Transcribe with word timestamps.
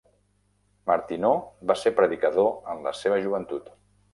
Martineau 0.91 1.37
va 1.73 1.75
ser 1.81 1.93
predicador 1.99 2.51
en 2.75 2.83
la 2.89 2.95
seva 3.05 3.21
joventut. 3.29 3.71